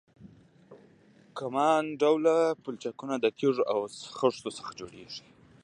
[1.37, 3.79] کمان ډوله پلچکونه د تیږو او
[4.17, 5.25] خښتو څخه جوړیږي